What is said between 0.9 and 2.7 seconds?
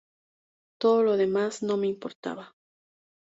lo demás no me importaba".